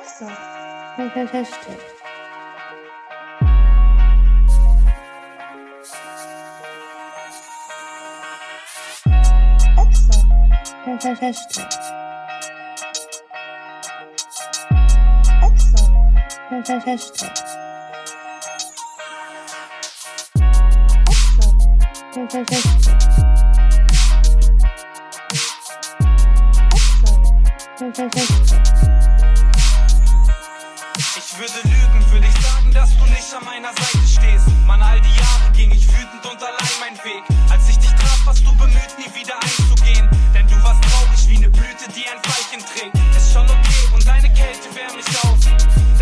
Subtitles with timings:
[0.00, 0.38] Excellent.
[0.96, 1.80] Fantastic.
[9.76, 10.24] Excellent.
[10.84, 11.66] Fantastic.
[15.42, 15.92] Excellent.
[16.48, 17.32] Fantastic.
[21.06, 22.30] Excellent.
[22.30, 22.88] Fantastic.
[27.78, 29.17] Thank you.
[30.98, 34.50] Ich würde lügen, würde ich sagen, dass du nicht an meiner Seite stehst.
[34.66, 37.22] Mann, all die Jahre ging ich wütend und allein mein Weg.
[37.48, 40.10] Als ich dich traf, warst du bemüht, nie wieder einzugehen.
[40.34, 42.98] Denn du warst traurig wie eine Blüte, die ein Veilchen trägt.
[43.16, 45.38] Ist schon okay und deine Kälte wärmt mich auf.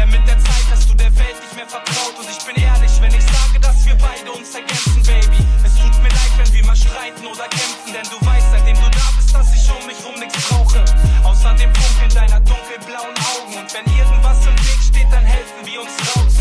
[0.00, 2.16] Denn mit der Zeit hast du der Welt nicht mehr vertraut.
[2.16, 5.44] Und ich bin ehrlich, wenn ich sage, dass wir beide uns ergänzen, Baby.
[5.60, 7.92] Es tut mir leid, wenn wir mal streiten oder kämpfen.
[7.92, 10.80] Denn du weißt, seitdem du da bist, dass ich um mich rum nichts brauche.
[11.20, 13.60] Außer dem Funkeln deiner dunkelblauen Augen.
[13.60, 14.85] Und wenn irgendwas im Weg
[15.46, 16.34] helfen wir uns raus.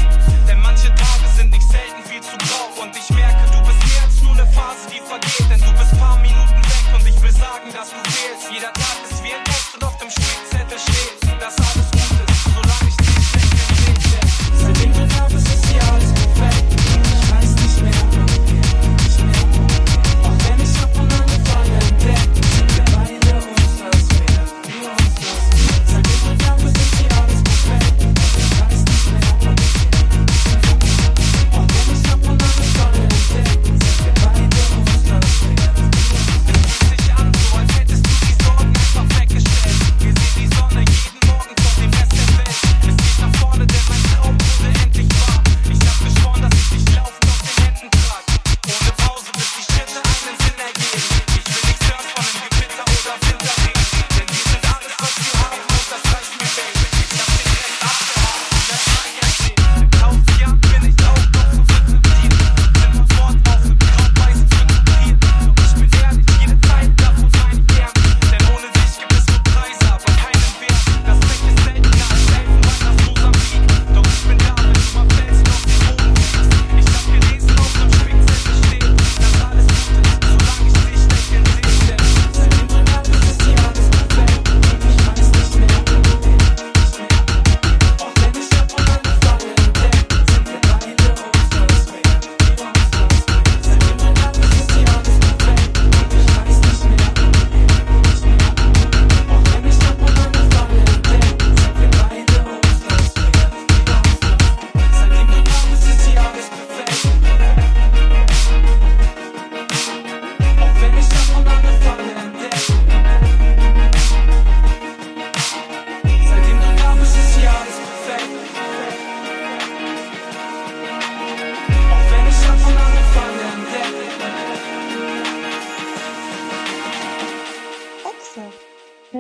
[0.47, 2.81] Denn manche Tage sind nicht selten viel zu grau.
[2.81, 5.49] Und ich merke, du bist mehr als nur eine Phase, die vergeht.
[5.49, 8.51] Denn du bist paar Minuten weg und ich will sagen, dass du fehlst.
[8.51, 9.84] Jeder Tag ist wie ein Test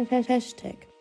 [0.03, 0.94] Hashtag.